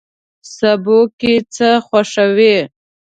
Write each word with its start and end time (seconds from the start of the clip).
سبو 0.55 0.99
کی 1.19 1.33
څه 1.53 1.69
خوښوئ؟ 1.85 2.55